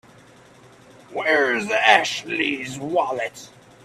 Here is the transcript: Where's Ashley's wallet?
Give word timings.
Where's 1.13 1.69
Ashley's 1.69 2.79
wallet? 2.79 3.51